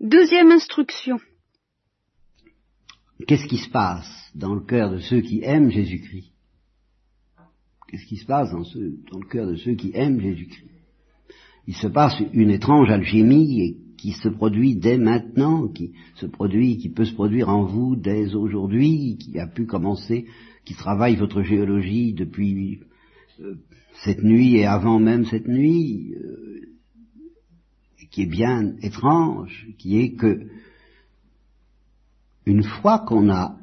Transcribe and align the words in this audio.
Deuxième 0.00 0.50
instruction. 0.50 1.18
Qu'est-ce 3.26 3.46
qui 3.46 3.56
se 3.56 3.70
passe 3.70 4.30
dans 4.34 4.54
le 4.54 4.60
cœur 4.60 4.90
de 4.90 4.98
ceux 4.98 5.22
qui 5.22 5.40
aiment 5.42 5.70
Jésus-Christ? 5.70 6.32
Qu'est-ce 7.88 8.04
qui 8.04 8.18
se 8.18 8.26
passe 8.26 8.50
dans, 8.50 9.18
le 9.18 9.26
cœur 9.26 9.46
de 9.46 9.56
ceux 9.56 9.74
qui 9.74 9.92
aiment 9.94 10.20
Jésus-Christ? 10.20 10.68
Il 11.66 11.74
se 11.74 11.86
passe 11.86 12.14
une 12.34 12.50
étrange 12.50 12.90
alchimie 12.90 13.78
qui 13.96 14.12
se 14.12 14.28
produit 14.28 14.76
dès 14.76 14.98
maintenant, 14.98 15.66
qui 15.68 15.92
se 16.16 16.26
produit, 16.26 16.76
qui 16.76 16.90
peut 16.90 17.06
se 17.06 17.14
produire 17.14 17.48
en 17.48 17.64
vous 17.64 17.96
dès 17.96 18.34
aujourd'hui, 18.34 19.16
qui 19.16 19.38
a 19.38 19.46
pu 19.46 19.64
commencer, 19.64 20.26
qui 20.66 20.74
travaille 20.74 21.16
votre 21.16 21.42
géologie 21.42 22.12
depuis 22.12 22.80
euh, 23.40 23.54
cette 24.04 24.22
nuit 24.22 24.56
et 24.56 24.66
avant 24.66 24.98
même 24.98 25.24
cette 25.24 25.48
nuit, 25.48 26.14
euh, 26.16 26.75
qui 28.16 28.22
est 28.22 28.24
bien 28.24 28.72
étrange, 28.80 29.66
qui 29.76 30.00
est 30.00 30.14
que 30.14 30.46
une 32.46 32.62
fois 32.62 33.00
qu'on 33.00 33.28
a 33.28 33.56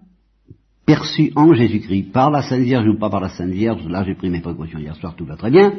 perçu 0.85 1.31
en 1.35 1.55
Jésus-Christ, 1.55 2.12
par 2.12 2.29
la 2.29 2.43
Sainte 2.43 2.62
Vierge 2.62 2.88
ou 2.88 2.99
pas 2.99 3.09
par 3.09 3.20
la 3.20 3.29
Sainte 3.29 3.49
Vierge, 3.49 3.84
là 3.88 4.03
j'ai 4.03 4.13
pris 4.13 4.29
mes 4.29 4.41
précautions 4.41 4.77
hier 4.77 4.95
soir, 4.95 5.16
tout 5.16 5.26
va 5.26 5.38
très 5.38 5.49
bien, 5.49 5.73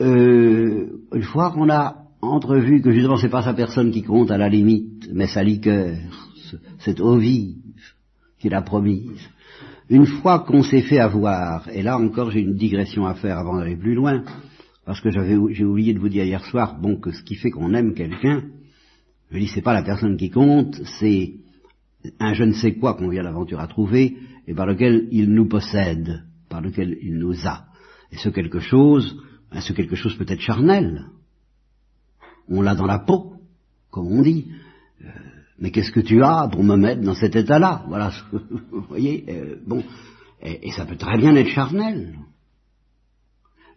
euh, 0.00 0.88
une 1.14 1.22
fois 1.22 1.52
qu'on 1.52 1.70
a 1.70 1.98
entrevu 2.20 2.82
que 2.82 2.90
justement 2.90 3.16
c'est 3.16 3.28
pas 3.28 3.42
sa 3.42 3.54
personne 3.54 3.92
qui 3.92 4.02
compte 4.02 4.32
à 4.32 4.38
la 4.38 4.48
limite, 4.48 5.08
mais 5.12 5.28
sa 5.28 5.44
liqueur, 5.44 5.96
cette 6.80 7.00
eau 7.00 7.16
vive 7.16 7.58
qu'il 8.40 8.54
a 8.54 8.62
promise, 8.62 9.30
une 9.88 10.06
fois 10.06 10.40
qu'on 10.40 10.64
s'est 10.64 10.82
fait 10.82 10.98
avoir, 10.98 11.68
et 11.68 11.84
là 11.84 11.96
encore 11.96 12.32
j'ai 12.32 12.40
une 12.40 12.56
digression 12.56 13.06
à 13.06 13.14
faire 13.14 13.38
avant 13.38 13.58
d'aller 13.58 13.76
plus 13.76 13.94
loin, 13.94 14.24
parce 14.84 15.00
que 15.00 15.10
j'avais, 15.10 15.36
j'ai 15.50 15.64
oublié 15.64 15.94
de 15.94 15.98
vous 15.98 16.08
dire 16.08 16.24
hier 16.24 16.44
soir, 16.44 16.78
bon, 16.80 16.96
que 16.96 17.12
ce 17.12 17.22
qui 17.22 17.36
fait 17.36 17.50
qu'on 17.50 17.74
aime 17.74 17.94
quelqu'un, 17.94 18.42
je 19.30 19.38
dis 19.38 19.48
c'est 19.48 19.62
pas 19.62 19.72
la 19.72 19.82
personne 19.82 20.16
qui 20.16 20.30
compte, 20.30 20.80
c'est 20.98 21.34
un 22.18 22.34
je 22.34 22.44
ne 22.44 22.52
sais 22.52 22.74
quoi 22.74 22.94
qu'on 22.94 23.08
vient 23.08 23.22
l'aventure 23.22 23.60
à 23.60 23.68
trouver, 23.68 24.16
et 24.46 24.54
par 24.54 24.66
lequel 24.66 25.08
il 25.12 25.30
nous 25.30 25.48
possède, 25.48 26.24
par 26.48 26.60
lequel 26.60 26.98
il 27.00 27.16
nous 27.16 27.46
a. 27.46 27.66
Et 28.10 28.16
ce 28.16 28.28
quelque 28.28 28.58
chose, 28.58 29.16
ben, 29.52 29.60
ce 29.60 29.72
quelque 29.72 29.96
chose 29.96 30.16
peut 30.16 30.26
être 30.28 30.40
charnel. 30.40 31.06
On 32.48 32.60
l'a 32.60 32.74
dans 32.74 32.86
la 32.86 32.98
peau, 32.98 33.34
comme 33.90 34.08
on 34.08 34.22
dit. 34.22 34.50
Euh, 35.02 35.08
mais 35.58 35.70
qu'est-ce 35.70 35.92
que 35.92 36.00
tu 36.00 36.22
as 36.24 36.48
pour 36.50 36.64
me 36.64 36.76
mettre 36.76 37.02
dans 37.02 37.14
cet 37.14 37.36
état-là? 37.36 37.84
Voilà, 37.88 38.10
vous 38.32 38.82
voyez, 38.88 39.24
euh, 39.28 39.56
bon, 39.64 39.84
et, 40.42 40.68
et, 40.68 40.72
ça 40.72 40.84
peut 40.84 40.96
très 40.96 41.18
bien 41.18 41.36
être 41.36 41.50
charnel. 41.50 42.18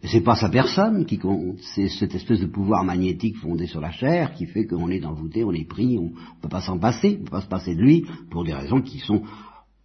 C'est 0.06 0.20
pas 0.20 0.36
sa 0.36 0.48
personne 0.48 1.04
qui 1.04 1.18
compte, 1.18 1.58
c'est 1.74 1.88
cette 1.88 2.14
espèce 2.14 2.40
de 2.40 2.46
pouvoir 2.46 2.84
magnétique 2.84 3.36
fondé 3.38 3.66
sur 3.66 3.80
la 3.80 3.90
chair 3.90 4.34
qui 4.34 4.46
fait 4.46 4.66
qu'on 4.66 4.88
est 4.88 5.04
envoûté, 5.04 5.42
on 5.42 5.52
est 5.52 5.68
pris, 5.68 5.98
on 5.98 6.10
ne 6.10 6.40
peut 6.40 6.48
pas 6.48 6.60
s'en 6.60 6.78
passer, 6.78 7.16
on 7.16 7.20
ne 7.20 7.24
peut 7.24 7.30
pas 7.30 7.40
se 7.40 7.48
passer 7.48 7.74
de 7.74 7.80
lui 7.80 8.04
pour 8.30 8.44
des 8.44 8.54
raisons 8.54 8.82
qui 8.82 8.98
sont 8.98 9.22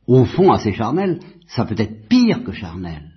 au 0.08 0.26
fond 0.26 0.52
assez 0.52 0.74
charnelles. 0.74 1.20
Ça 1.48 1.66
peut 1.66 1.76
être 1.78 2.08
pire 2.08 2.44
que 2.44 2.52
charnel. 2.52 3.12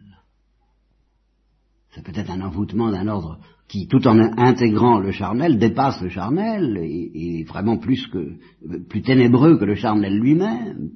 Ça 1.95 2.03
peut 2.03 2.13
être 2.15 2.31
un 2.31 2.41
envoûtement 2.41 2.91
d'un 2.91 3.07
ordre 3.09 3.39
qui, 3.69 3.87
tout 3.87 4.07
en 4.07 4.19
intégrant 4.19 4.99
le 4.99 5.13
charnel, 5.13 5.59
dépasse 5.59 6.01
le 6.01 6.09
charnel 6.09 6.79
et, 6.83 7.41
est 7.41 7.45
vraiment 7.45 7.79
plus 7.79 8.07
que 8.09 8.39
plus 8.89 9.03
ténébreux 9.03 9.59
que 9.59 9.65
le 9.65 9.75
charnel 9.75 10.19
lui-même. 10.19 10.91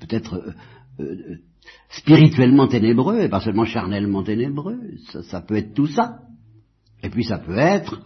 Peut-être 0.00 0.34
euh, 0.34 1.02
euh, 1.02 1.36
spirituellement 1.90 2.68
ténébreux 2.68 3.20
et 3.20 3.28
pas 3.28 3.40
seulement 3.40 3.64
charnellement 3.64 4.22
ténébreux. 4.22 4.78
Ça, 5.22 5.40
peut 5.40 5.56
être 5.56 5.74
tout 5.74 5.86
ça. 5.86 6.20
Et 7.02 7.10
puis 7.10 7.24
ça 7.24 7.38
peut 7.38 7.58
être 7.58 8.00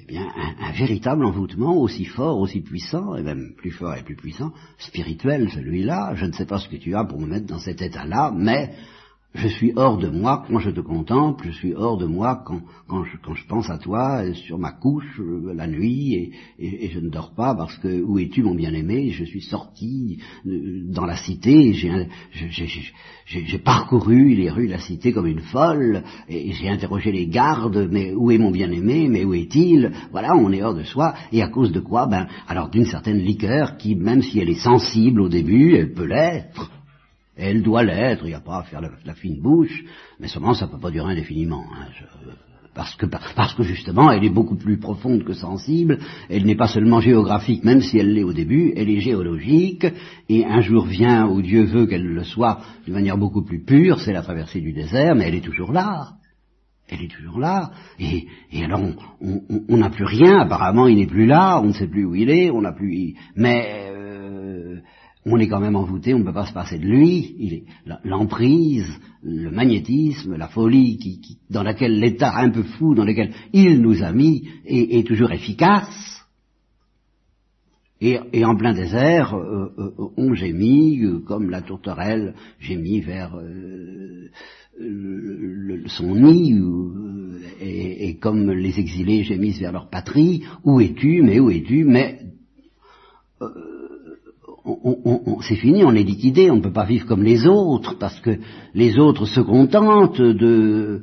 eh 0.00 0.06
bien, 0.06 0.22
un, 0.22 0.68
un, 0.68 0.72
véritable 0.72 1.24
envoûtement 1.24 1.76
aussi 1.76 2.04
fort, 2.04 2.38
aussi 2.38 2.60
puissant, 2.60 3.16
et 3.16 3.22
même 3.22 3.54
plus 3.56 3.70
fort 3.70 3.94
et 3.94 4.02
plus 4.02 4.16
puissant, 4.16 4.52
spirituel 4.78 5.50
celui-là. 5.50 6.14
Je 6.14 6.26
ne 6.26 6.32
sais 6.32 6.46
pas 6.46 6.58
ce 6.58 6.68
que 6.68 6.76
tu 6.76 6.94
as 6.94 7.04
pour 7.04 7.20
me 7.20 7.26
mettre 7.26 7.46
dans 7.46 7.58
cet 7.58 7.80
état-là, 7.80 8.32
mais 8.36 8.74
je 9.34 9.48
suis 9.48 9.72
hors 9.74 9.98
de 9.98 10.08
moi 10.08 10.44
quand 10.46 10.60
je 10.60 10.70
te 10.70 10.80
contemple, 10.80 11.46
je 11.48 11.52
suis 11.52 11.74
hors 11.74 11.98
de 11.98 12.06
moi 12.06 12.42
quand, 12.46 12.60
quand, 12.86 13.02
je, 13.04 13.16
quand 13.16 13.34
je, 13.34 13.46
pense 13.48 13.68
à 13.68 13.78
toi 13.78 14.22
euh, 14.22 14.32
sur 14.32 14.58
ma 14.58 14.70
couche 14.70 15.18
euh, 15.18 15.52
la 15.52 15.66
nuit 15.66 16.14
et, 16.14 16.32
et, 16.58 16.90
je 16.90 17.00
ne 17.00 17.10
dors 17.10 17.34
pas 17.34 17.54
parce 17.54 17.76
que 17.78 18.00
où 18.00 18.18
es-tu 18.20 18.44
mon 18.44 18.54
bien-aimé? 18.54 19.10
Je 19.10 19.24
suis 19.24 19.42
sorti 19.42 20.20
euh, 20.46 20.84
dans 20.84 21.04
la 21.04 21.16
cité, 21.16 21.72
j'ai 23.26 23.58
parcouru 23.58 24.34
les 24.34 24.50
rues 24.50 24.68
de 24.68 24.72
la 24.72 24.78
cité 24.78 25.12
comme 25.12 25.26
une 25.26 25.40
folle 25.40 26.04
et 26.28 26.52
j'ai 26.52 26.68
interrogé 26.68 27.10
les 27.10 27.26
gardes, 27.26 27.88
mais 27.90 28.12
où 28.12 28.30
est 28.30 28.38
mon 28.38 28.52
bien-aimé? 28.52 29.08
Mais 29.08 29.24
où 29.24 29.34
est-il? 29.34 29.90
Voilà, 30.12 30.36
on 30.36 30.52
est 30.52 30.62
hors 30.62 30.74
de 30.74 30.84
soi 30.84 31.14
et 31.32 31.42
à 31.42 31.48
cause 31.48 31.72
de 31.72 31.80
quoi 31.80 32.06
Ben 32.06 32.28
alors 32.46 32.70
d'une 32.70 32.86
certaine 32.86 33.18
liqueur 33.18 33.76
qui, 33.78 33.96
même 33.96 34.22
si 34.22 34.38
elle 34.38 34.50
est 34.50 34.62
sensible 34.62 35.20
au 35.20 35.28
début, 35.28 35.74
elle 35.74 35.92
peut 35.92 36.06
l'être 36.06 36.70
elle 37.36 37.62
doit 37.62 37.82
l'être, 37.82 38.24
il 38.24 38.28
n'y 38.28 38.34
a 38.34 38.40
pas 38.40 38.58
à 38.58 38.62
faire 38.62 38.80
la, 38.80 39.14
fine 39.14 39.40
bouche, 39.40 39.84
mais 40.20 40.28
seulement 40.28 40.54
ça 40.54 40.66
ne 40.66 40.70
peut 40.70 40.78
pas 40.78 40.90
durer 40.90 41.12
indéfiniment. 41.12 41.64
Hein, 41.64 41.86
parce, 42.74 42.94
que, 42.96 43.06
parce 43.06 43.54
que 43.54 43.62
justement, 43.62 44.10
elle 44.10 44.24
est 44.24 44.30
beaucoup 44.30 44.56
plus 44.56 44.78
profonde 44.78 45.24
que 45.24 45.32
sensible, 45.32 45.98
elle 46.28 46.44
n'est 46.44 46.56
pas 46.56 46.68
seulement 46.68 47.00
géographique, 47.00 47.64
même 47.64 47.80
si 47.80 47.98
elle 47.98 48.12
l'est 48.12 48.24
au 48.24 48.32
début, 48.32 48.72
elle 48.76 48.90
est 48.90 49.00
géologique, 49.00 49.86
et 50.28 50.44
un 50.44 50.60
jour 50.60 50.86
vient 50.86 51.28
où 51.28 51.42
Dieu 51.42 51.64
veut 51.64 51.86
qu'elle 51.86 52.06
le 52.06 52.24
soit 52.24 52.60
d'une 52.84 52.94
manière 52.94 53.18
beaucoup 53.18 53.44
plus 53.44 53.64
pure, 53.64 54.00
c'est 54.00 54.12
la 54.12 54.22
traversée 54.22 54.60
du 54.60 54.72
désert, 54.72 55.14
mais 55.14 55.28
elle 55.28 55.36
est 55.36 55.44
toujours 55.44 55.72
là. 55.72 56.14
Elle 56.86 57.02
est 57.02 57.10
toujours 57.10 57.38
là, 57.38 57.70
et, 57.98 58.26
et 58.52 58.62
alors 58.62 58.82
on 59.22 59.76
n'a 59.78 59.88
plus 59.88 60.04
rien, 60.04 60.40
apparemment 60.40 60.86
il 60.86 60.98
n'est 60.98 61.06
plus 61.06 61.24
là, 61.24 61.58
on 61.62 61.68
ne 61.68 61.72
sait 61.72 61.88
plus 61.88 62.04
où 62.04 62.14
il 62.14 62.28
est, 62.28 62.50
on 62.50 62.60
n'a 62.60 62.72
plus... 62.72 63.14
Mais 63.36 63.93
on 65.26 65.38
est 65.38 65.48
quand 65.48 65.60
même 65.60 65.76
envoûté, 65.76 66.12
on 66.12 66.18
ne 66.18 66.24
peut 66.24 66.32
pas 66.32 66.46
se 66.46 66.52
passer 66.52 66.78
de 66.78 66.84
lui. 66.84 67.64
L'emprise, 68.04 68.88
le 69.22 69.50
magnétisme, 69.50 70.36
la 70.36 70.48
folie 70.48 70.98
dans 71.48 71.62
laquelle 71.62 71.98
l'état 71.98 72.36
un 72.36 72.50
peu 72.50 72.62
fou 72.62 72.94
dans 72.94 73.04
lequel 73.04 73.32
il 73.52 73.80
nous 73.80 74.02
a 74.02 74.12
mis 74.12 74.48
est, 74.66 75.06
toujours 75.06 75.32
efficace. 75.32 76.10
Et, 78.00 78.44
en 78.44 78.54
plein 78.56 78.74
désert, 78.74 79.34
euh, 79.34 79.72
euh, 79.78 79.90
on 80.18 80.34
gémit 80.34 81.02
euh, 81.02 81.20
comme 81.20 81.48
la 81.48 81.62
tourterelle 81.62 82.34
gémit 82.60 83.00
vers 83.00 83.40
son 85.86 86.14
nid, 86.14 86.60
et, 87.60 88.08
et, 88.08 88.16
comme 88.18 88.50
les 88.50 88.78
exilés 88.78 89.22
gémissent 89.22 89.60
vers 89.60 89.72
leur 89.72 89.88
patrie. 89.88 90.44
Où 90.64 90.80
es-tu? 90.80 91.22
Mais 91.22 91.40
où 91.40 91.48
es-tu? 91.48 91.84
Mais 91.84 92.18
c'est 95.42 95.56
fini, 95.56 95.84
on 95.84 95.94
est 95.94 96.02
liquidé, 96.02 96.50
on 96.50 96.56
ne 96.56 96.62
peut 96.62 96.72
pas 96.72 96.84
vivre 96.84 97.06
comme 97.06 97.22
les 97.22 97.46
autres, 97.46 97.98
parce 97.98 98.18
que 98.20 98.38
les 98.74 98.98
autres 98.98 99.26
se 99.26 99.40
contentent 99.40 100.20
de, 100.20 101.02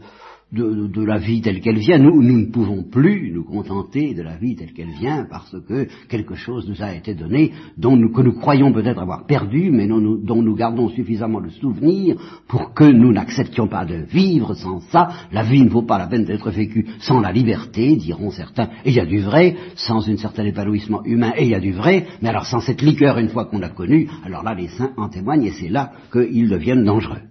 de, 0.52 1.06
la 1.06 1.18
vie 1.18 1.42
telle 1.42 1.62
qu'elle 1.62 1.78
vient. 1.78 1.98
Nous, 1.98 2.22
ne 2.22 2.46
pouvons 2.46 2.84
plus 2.84 3.32
nous 3.32 3.44
contenter 3.44 4.14
de 4.14 4.22
la 4.22 4.38
vie 4.38 4.56
telle 4.56 4.74
qu'elle 4.74 4.92
vient 4.92 5.26
parce 5.30 5.56
que 5.68 5.88
quelque 6.10 6.36
chose 6.36 6.68
nous 6.68 6.84
a 6.84 6.94
été 6.94 7.16
donné 7.16 7.52
dont 7.78 7.96
nous, 7.96 8.12
que 8.12 8.22
nous 8.22 8.34
croyons 8.34 8.74
peut-être 8.74 9.00
avoir 9.00 9.26
perdu, 9.26 9.72
mais 9.72 9.88
dont 9.88 10.42
nous 10.42 10.56
gardons 10.56 10.90
suffisamment 10.90 11.40
le 11.40 11.50
souvenir 11.50 12.18
pour 12.48 12.74
que 12.74 12.84
nous 12.84 13.14
n'acceptions 13.14 13.68
pas 13.68 13.86
de 13.86 14.04
vivre 14.12 14.54
sans 14.54 14.82
ça. 14.92 15.10
La 15.32 15.44
vie 15.44 15.64
ne 15.64 15.70
vaut 15.70 15.84
pas 15.84 15.98
la 15.98 16.08
peine 16.08 16.26
d'être 16.26 16.52
vécue 16.52 16.88
sans 17.00 17.20
la 17.20 17.32
liberté, 17.32 17.96
diront 17.96 18.32
certains. 18.32 18.70
Et 18.84 18.90
il 18.90 18.96
y 18.96 19.00
a 19.00 19.06
du 19.06 19.20
vrai, 19.20 19.56
sans 19.76 20.08
un 20.10 20.18
certain 20.18 20.46
épanouissement 20.46 21.04
humain, 21.06 21.32
et 21.38 21.44
il 21.44 21.50
y 21.50 21.56
a 21.56 21.60
du 21.60 21.72
vrai, 21.72 22.08
mais 22.22 22.30
alors 22.30 22.46
sans 22.46 22.60
cette 22.60 22.82
liqueur 22.82 23.18
une 23.18 23.30
fois 23.30 23.46
qu'on 23.46 23.60
l'a 23.60 23.70
connue, 23.70 24.10
alors 24.26 24.44
là 24.44 24.54
les 24.54 24.68
saints 24.68 24.92
en 24.98 25.10
témoignent 25.10 25.46
et 25.46 25.52
c'est 25.52 25.70
là 25.70 25.92
qu'ils 26.12 26.50
deviennent 26.50 26.84
dangereux. 26.84 27.22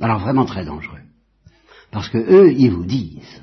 Alors 0.00 0.20
vraiment 0.20 0.44
très 0.44 0.64
dangereux. 0.64 1.00
Parce 1.90 2.08
que 2.08 2.18
eux, 2.18 2.52
ils 2.52 2.70
vous 2.70 2.84
disent, 2.84 3.42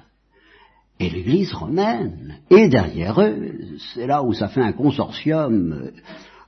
et 1.00 1.10
l'Église 1.10 1.54
romaine. 1.54 2.40
Est 2.50 2.70
derrière 2.70 3.20
eux, 3.22 3.78
c'est 3.94 4.08
là 4.08 4.24
où 4.24 4.34
ça 4.34 4.48
fait 4.48 4.62
un 4.62 4.74
consortium 4.74 5.92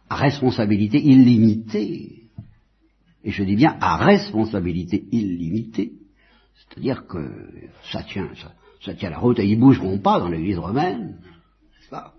à 0.10 0.16
responsabilité 0.16 1.02
illimitée, 1.02 2.30
et 3.24 3.32
je 3.32 3.44
dis 3.44 3.56
bien 3.56 3.76
à 3.82 3.98
responsabilité 3.98 5.04
illimitée, 5.12 5.94
c'est-à-dire 6.56 7.08
que 7.08 7.60
ça 7.92 8.04
tient, 8.04 8.30
ça, 8.82 8.94
tient 8.94 9.10
la 9.10 9.18
route 9.18 9.40
et 9.40 9.48
ils 9.48 9.60
bougeront 9.60 9.98
pas 9.98 10.20
dans 10.20 10.30
l'Église 10.30 10.60
romaine, 10.60 11.18
n'est-ce 11.18 11.90
pas? 11.90 12.14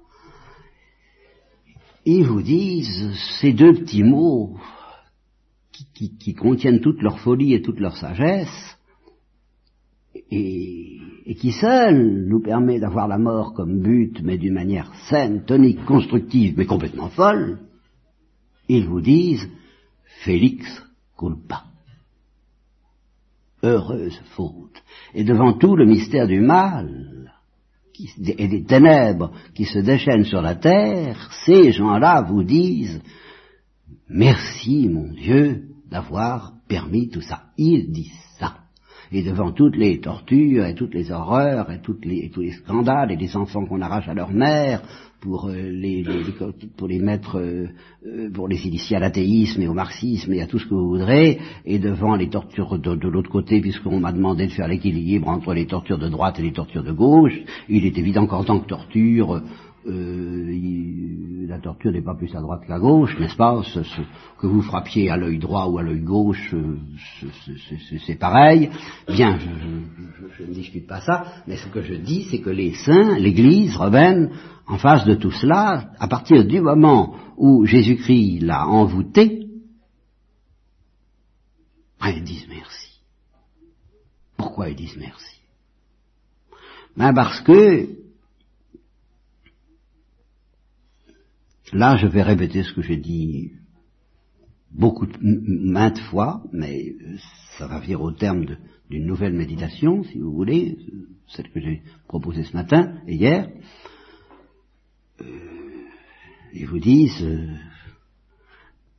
Ils 2.05 2.25
vous 2.25 2.43
disent 2.43 3.15
ces 3.41 3.53
deux 3.53 3.75
petits 3.75 4.03
mots 4.03 4.59
qui 5.95 6.35
contiennent 6.35 6.81
toute 6.81 7.03
leur 7.03 7.19
folie 7.21 7.55
et 7.55 7.63
toute 7.63 7.81
leur 7.81 7.97
sagesse, 7.97 8.77
et, 10.31 10.99
qui 11.41 11.53
seul 11.53 12.27
nous 12.27 12.41
permet 12.41 12.79
d'avoir 12.79 13.09
la 13.09 13.19
mort 13.19 13.53
comme 13.55 13.81
but, 13.81 14.21
mais 14.23 14.39
d'une 14.39 14.55
manière 14.55 14.93
saine, 15.09 15.45
tonique, 15.45 15.85
constructive, 15.85 16.55
mais 16.57 16.67
complètement 16.67 17.09
folle, 17.09 17.59
ils 18.69 18.87
vous 18.87 19.01
disent 19.01 19.49
Félix 20.25 20.67
culpa. 21.17 21.65
Heureuse 23.63 24.21
faute. 24.37 24.83
Et 25.15 25.25
devant 25.25 25.55
tout 25.55 25.77
le 25.77 25.87
mystère 25.87 26.27
du 26.27 26.41
mal, 26.41 27.33
et 28.39 28.49
des 28.49 28.65
ténèbres 28.65 29.33
qui 29.55 29.65
se 29.65 29.79
déchaînent 29.79 30.25
sur 30.25 30.43
la 30.43 30.55
terre, 30.55 31.31
ces 31.45 31.73
gens-là 31.73 32.23
vous 32.23 32.43
disent 32.43 33.01
Merci 34.09 34.89
mon 34.89 35.13
Dieu 35.13 35.65
d'avoir 35.91 36.53
permis 36.69 37.09
tout 37.09 37.23
ça. 37.23 37.45
Ils 37.57 37.91
disent 37.91 38.13
ça. 38.39 38.66
Et 39.13 39.23
devant 39.23 39.53
toutes 39.53 39.77
les 39.77 40.01
tortures 40.01 40.65
et 40.65 40.75
toutes 40.75 40.95
les 40.95 41.11
horreurs 41.11 41.71
et, 41.71 41.81
toutes 41.81 42.05
les, 42.05 42.31
tous 42.31 42.43
les 42.43 42.53
scandales 42.53 43.13
et 43.13 43.17
les 43.17 43.37
enfants 43.37 43.65
qu'on 43.67 43.81
arrache 43.81 44.09
à 44.09 44.15
leur 44.15 44.31
mère 44.31 44.83
pour, 45.21 45.49
euh, 45.49 45.55
les, 45.57 46.05
mettre, 47.01 47.39
euh, 47.39 47.67
euh, 48.07 48.31
pour 48.31 48.49
les 48.49 48.67
initier 48.67 48.97
à 48.97 49.01
l'athéisme 49.01 49.63
et 49.63 49.69
au 49.69 49.75
marxisme 49.75 50.33
et 50.33 50.41
à 50.41 50.47
tout 50.47 50.59
ce 50.59 50.67
que 50.67 50.75
vous 50.75 50.89
voudrez, 50.89 51.39
et 51.65 51.79
devant 51.79 52.17
les 52.17 52.29
tortures 52.29 52.79
de, 52.79 52.95
de 52.95 53.09
l'autre 53.09 53.31
côté, 53.31 53.61
puisqu'on 53.61 54.01
m'a 54.01 54.13
demandé 54.13 54.47
de 54.47 54.53
faire 54.53 54.69
l'équilibre 54.69 55.29
entre 55.29 55.55
les 55.55 55.67
tortures 55.67 55.99
de 55.99 56.09
droite 56.09 56.39
et 56.39 56.43
les 56.43 56.53
tortures 56.53 56.85
de 56.85 56.93
gauche, 56.93 57.39
il 57.69 57.87
est 57.87 57.99
évident 57.99 58.27
qu'en 58.27 58.45
tant 58.45 58.61
que 58.61 58.69
torture, 58.69 59.43
euh, 59.87 61.47
la 61.47 61.59
torture 61.59 61.93
n'est 61.93 62.03
pas 62.03 62.15
plus 62.15 62.35
à 62.35 62.41
droite 62.41 62.65
qu'à 62.67 62.79
gauche, 62.79 63.17
n'est-ce 63.19 63.37
pas? 63.37 63.63
Que 64.39 64.47
vous 64.47 64.63
frappiez 64.63 65.11
à 65.11 65.17
l'œil 65.17 65.39
droit 65.39 65.67
ou 65.67 65.79
à 65.79 65.83
l'œil 65.83 66.01
gauche, 66.01 66.55
euh, 66.55 66.77
c'est 68.07 68.19
pareil. 68.19 68.71
Bien, 69.09 69.39
je, 69.39 70.45
ne 70.45 70.53
discute 70.53 70.87
pas 70.87 71.01
ça, 71.01 71.25
mais 71.47 71.57
ce 71.57 71.69
que 71.69 71.83
je 71.83 71.95
dis, 71.95 72.27
c'est 72.31 72.41
que 72.41 72.51
les 72.51 72.75
saints, 72.75 73.19
l'Église 73.19 73.77
romaine, 73.77 74.31
en 74.67 74.79
face 74.79 75.05
de 75.05 75.15
tout 75.15 75.31
cela, 75.31 75.93
à 75.99 76.09
partir 76.09 76.45
du 76.45 76.61
moment 76.61 77.15
où 77.37 77.65
Jésus-Christ 77.65 78.41
l'a 78.41 78.67
envoûté, 78.67 79.47
ben, 82.01 82.09
ils 82.09 82.25
disent 82.25 82.47
merci. 82.49 83.01
Pourquoi 84.37 84.69
ils 84.69 84.77
disent 84.77 84.97
merci? 84.99 85.37
Ben 86.97 87.13
parce 87.13 87.41
que 87.43 88.06
Là, 91.73 91.97
je 91.97 92.07
vais 92.07 92.23
répéter 92.23 92.63
ce 92.63 92.73
que 92.73 92.83
j'ai 92.83 92.97
dit 92.97 93.53
beaucoup, 94.71 95.07
maintes 95.21 95.99
fois, 95.99 96.45
mais 96.53 96.95
ça 97.59 97.67
va 97.67 97.81
venir 97.81 98.01
au 98.03 98.13
terme 98.13 98.45
d'une 98.89 99.07
nouvelle 99.07 99.33
méditation, 99.33 100.05
si 100.05 100.19
vous 100.19 100.33
voulez, 100.33 100.79
celle 101.29 101.51
que 101.51 101.61
j'ai 101.61 101.83
proposée 102.07 102.45
ce 102.45 102.57
matin 102.57 102.99
et 103.09 103.17
hier. 103.17 103.51
Euh, 105.21 105.25
ils 106.53 106.67
vous 106.67 106.79
disent, 106.79 107.23
euh, 107.23 107.49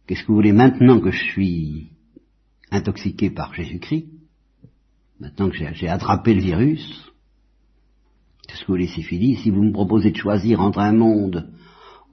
qu'est-ce 0.06 0.24
que 0.24 0.28
vous 0.28 0.36
voulez 0.36 0.52
maintenant 0.52 1.00
que 1.00 1.12
je 1.12 1.24
suis 1.24 1.92
intoxiqué 2.70 3.30
par 3.30 3.54
Jésus-Christ, 3.54 4.08
maintenant 5.22 5.50
que 5.50 5.56
j'ai 5.56 5.88
attrapé 5.88 6.34
le 6.34 6.42
virus, 6.42 7.14
qu'est-ce 8.46 8.62
que 8.62 8.68
vous 8.68 8.74
voulez, 8.74 8.90
c'est 8.94 9.04
si 9.04 9.50
vous 9.52 9.64
me 9.64 9.72
proposez 9.72 10.12
de 10.12 10.18
choisir 10.18 10.60
entre 10.60 10.80
un 10.80 10.92
monde 10.92 11.50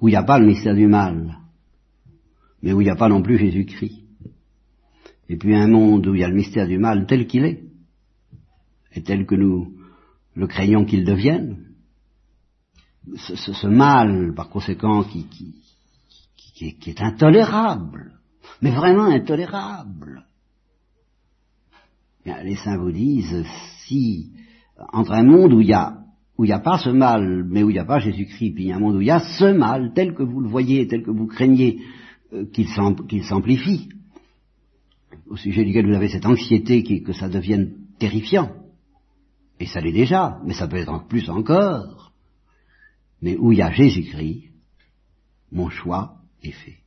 où 0.01 0.09
il 0.09 0.13
n'y 0.13 0.17
a 0.17 0.23
pas 0.23 0.39
le 0.39 0.47
mystère 0.47 0.75
du 0.75 0.87
mal, 0.87 1.39
mais 2.63 2.73
où 2.73 2.81
il 2.81 2.85
n'y 2.85 2.91
a 2.91 2.97
pas 2.97 3.09
non 3.09 3.23
plus 3.23 3.39
Jésus-Christ. 3.39 4.03
Et 5.29 5.37
puis 5.37 5.55
un 5.55 5.69
monde 5.69 6.07
où 6.07 6.15
il 6.15 6.21
y 6.21 6.25
a 6.25 6.29
le 6.29 6.35
mystère 6.35 6.67
du 6.67 6.79
mal 6.79 7.07
tel 7.07 7.27
qu'il 7.27 7.45
est, 7.45 7.63
et 8.93 9.03
tel 9.03 9.27
que 9.27 9.35
nous 9.35 9.77
le 10.35 10.47
craignons 10.47 10.85
qu'il 10.85 11.05
devienne. 11.05 11.65
Ce, 13.17 13.37
ce, 13.37 13.53
ce, 13.53 13.67
mal, 13.67 14.33
par 14.35 14.49
conséquent, 14.49 15.05
qui, 15.05 15.27
qui, 15.27 16.75
qui, 16.79 16.91
est 16.91 17.03
intolérable, 17.03 18.19
mais 18.63 18.71
vraiment 18.71 19.05
intolérable. 19.05 20.27
Bien, 22.25 22.43
les 22.43 22.57
saints 22.57 22.79
vous 22.79 22.93
disent, 22.93 23.45
si 23.87 24.33
entre 24.93 25.13
un 25.13 25.23
monde 25.23 25.53
où 25.53 25.61
il 25.61 25.69
y 25.69 25.75
a 25.75 26.04
où 26.37 26.45
il 26.45 26.49
n'y 26.49 26.53
a 26.53 26.61
pas 26.61 26.79
ce 26.79 26.91
mal, 26.91 27.45
mais 27.45 27.63
où 27.63 27.71
il 27.71 27.75
n'y 27.75 27.79
a 27.79 27.85
pas 27.85 28.01
Jésus-Christ, 28.01 28.53
puis 28.53 28.65
il 28.65 28.69
y 28.69 28.73
a 28.73 28.77
un 28.77 28.81
monde 28.81 28.97
où 28.97 29.01
il 29.01 29.07
y 29.07 29.11
a 29.11 29.21
ce 29.21 29.53
mal, 29.53 29.93
tel 29.95 30.15
que 30.15 30.23
vous 30.23 30.41
le 30.41 30.49
voyez, 30.49 30.87
tel 30.89 31.03
que 31.03 31.11
vous 31.11 31.27
craignez 31.27 31.81
euh, 32.33 32.45
qu'il 32.47 32.69
s'amplifie, 32.69 33.89
au 35.27 35.37
sujet 35.37 35.65
duquel 35.65 35.87
vous 35.87 35.95
avez 35.95 36.09
cette 36.09 36.27
anxiété 36.27 36.83
qui, 36.83 37.03
que 37.03 37.13
ça 37.13 37.29
devienne 37.29 37.73
terrifiant. 37.99 38.51
Et 39.61 39.67
ça 39.67 39.81
l'est 39.81 39.93
déjà, 39.93 40.41
mais 40.45 40.55
ça 40.55 40.67
peut 40.67 40.77
être 40.77 41.07
plus 41.07 41.31
encore. 41.31 42.13
Mais 43.23 43.37
où 43.37 43.53
il 43.53 43.59
y 43.59 43.63
a 43.63 43.71
Jésus-Christ, 43.71 44.51
mon 45.53 45.71
choix 45.71 46.17
est 46.43 46.51
fait. 46.51 46.79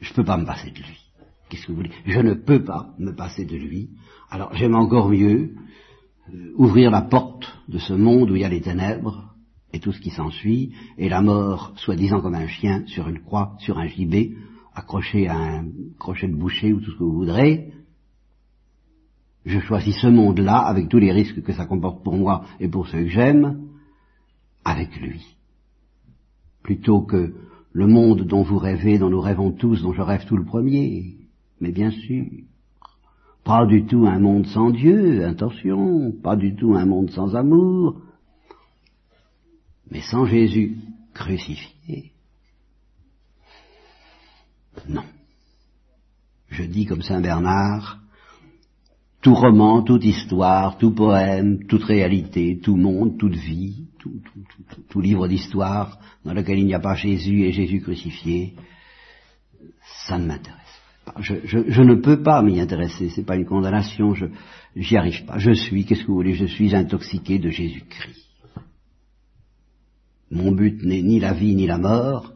Je 0.00 0.10
ne 0.10 0.14
peux 0.16 0.24
pas 0.24 0.36
me 0.36 0.44
passer 0.44 0.70
de 0.70 0.78
lui. 0.78 1.00
Qu'est-ce 1.48 1.66
que 1.66 1.72
vous 1.72 1.76
voulez? 1.76 1.92
Je 2.04 2.18
ne 2.18 2.34
peux 2.34 2.64
pas 2.64 2.94
me 2.98 3.12
passer 3.12 3.44
de 3.44 3.56
lui. 3.56 3.90
Alors 4.28 4.54
j'aime 4.54 4.74
encore 4.74 5.08
mieux 5.08 5.54
ouvrir 6.56 6.90
la 6.90 7.02
porte 7.02 7.46
de 7.68 7.78
ce 7.78 7.92
monde 7.92 8.30
où 8.30 8.36
il 8.36 8.42
y 8.42 8.44
a 8.44 8.48
les 8.48 8.60
ténèbres 8.60 9.34
et 9.72 9.80
tout 9.80 9.92
ce 9.92 10.00
qui 10.00 10.10
s'ensuit, 10.10 10.72
et 10.98 11.08
la 11.08 11.20
mort, 11.20 11.72
soi-disant 11.76 12.20
comme 12.20 12.36
un 12.36 12.46
chien, 12.46 12.84
sur 12.86 13.08
une 13.08 13.20
croix, 13.20 13.56
sur 13.58 13.78
un 13.78 13.88
gibet, 13.88 14.32
accroché 14.72 15.26
à 15.28 15.36
un 15.36 15.66
crochet 15.98 16.28
de 16.28 16.36
boucher 16.36 16.72
ou 16.72 16.80
tout 16.80 16.92
ce 16.92 16.96
que 16.96 17.02
vous 17.02 17.12
voudrez, 17.12 17.72
je 19.44 19.58
choisis 19.60 19.96
ce 19.96 20.06
monde-là, 20.06 20.58
avec 20.58 20.88
tous 20.88 20.98
les 20.98 21.12
risques 21.12 21.42
que 21.42 21.52
ça 21.52 21.66
comporte 21.66 22.02
pour 22.02 22.16
moi 22.16 22.44
et 22.60 22.68
pour 22.68 22.86
ceux 22.86 23.02
que 23.02 23.10
j'aime, 23.10 23.68
avec 24.64 24.96
lui. 25.00 25.36
Plutôt 26.62 27.02
que 27.02 27.34
le 27.72 27.86
monde 27.86 28.22
dont 28.22 28.42
vous 28.42 28.58
rêvez, 28.58 28.98
dont 28.98 29.10
nous 29.10 29.20
rêvons 29.20 29.52
tous, 29.52 29.82
dont 29.82 29.92
je 29.92 30.00
rêve 30.00 30.24
tout 30.26 30.36
le 30.36 30.44
premier, 30.44 31.16
mais 31.60 31.72
bien 31.72 31.90
sûr. 31.90 32.24
Pas 33.44 33.66
du 33.66 33.84
tout 33.84 34.06
un 34.06 34.18
monde 34.18 34.46
sans 34.46 34.70
Dieu, 34.70 35.24
attention, 35.26 36.12
pas 36.22 36.34
du 36.34 36.56
tout 36.56 36.74
un 36.74 36.86
monde 36.86 37.10
sans 37.10 37.36
amour, 37.36 38.00
mais 39.90 40.00
sans 40.00 40.24
Jésus 40.24 40.78
crucifié. 41.12 42.12
Non. 44.88 45.04
Je 46.48 46.64
dis 46.64 46.86
comme 46.86 47.02
Saint 47.02 47.20
Bernard, 47.20 48.00
tout 49.20 49.34
roman, 49.34 49.82
toute 49.82 50.04
histoire, 50.04 50.78
tout 50.78 50.92
poème, 50.92 51.66
toute 51.66 51.84
réalité, 51.84 52.58
tout 52.62 52.76
monde, 52.76 53.18
toute 53.18 53.34
vie, 53.34 53.88
tout, 53.98 54.20
tout, 54.22 54.82
tout 54.88 55.00
livre 55.00 55.28
d'histoire 55.28 55.98
dans 56.24 56.32
lequel 56.32 56.58
il 56.58 56.66
n'y 56.66 56.74
a 56.74 56.80
pas 56.80 56.94
Jésus 56.94 57.42
et 57.42 57.52
Jésus 57.52 57.80
crucifié, 57.80 58.54
ça 60.06 60.18
ne 60.18 60.26
m'intéresse. 60.26 60.63
Je, 61.20 61.34
je, 61.44 61.82
ne 61.82 61.96
peux 61.96 62.22
pas 62.22 62.42
m'y 62.42 62.60
intéresser, 62.60 63.10
c'est 63.10 63.26
pas 63.26 63.36
une 63.36 63.44
condamnation, 63.44 64.14
je 64.14 64.26
j'y 64.74 64.96
arrive 64.96 65.24
pas. 65.26 65.38
Je 65.38 65.52
suis, 65.52 65.84
qu'est-ce 65.84 66.02
que 66.02 66.08
vous 66.08 66.14
voulez, 66.14 66.34
je 66.34 66.46
suis 66.46 66.74
intoxiqué 66.74 67.38
de 67.38 67.50
Jésus-Christ. 67.50 68.26
Mon 70.30 70.52
but 70.52 70.82
n'est 70.82 71.02
ni 71.02 71.20
la 71.20 71.34
vie 71.34 71.54
ni 71.54 71.66
la 71.66 71.78
mort, 71.78 72.32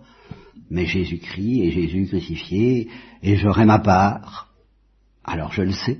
mais 0.71 0.85
Jésus-Christ 0.85 1.63
et 1.63 1.71
Jésus 1.71 2.07
crucifié, 2.07 2.89
et 3.23 3.37
j'aurai 3.37 3.65
ma 3.65 3.79
part. 3.79 4.53
Alors 5.25 5.53
je 5.53 5.63
le 5.63 5.73
sais, 5.73 5.99